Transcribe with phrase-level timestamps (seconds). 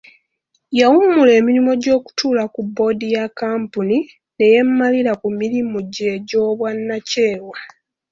[0.79, 3.97] Yawummula emirimu gy'okutuula ku bboodi ya kkampuni
[4.37, 7.57] ne yeemalira ku mirimu gye egy'obwannakyewa.